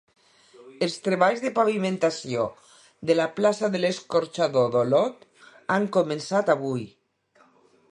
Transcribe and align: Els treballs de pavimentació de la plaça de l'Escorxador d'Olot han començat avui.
Els 0.85 0.93
treballs 1.07 1.43
de 1.43 1.51
pavimentació 1.59 2.45
de 3.11 3.17
la 3.21 3.27
plaça 3.41 3.71
de 3.75 3.83
l'Escorxador 3.83 4.73
d'Olot 4.77 5.31
han 5.77 5.89
començat 5.99 6.53
avui. 6.59 6.85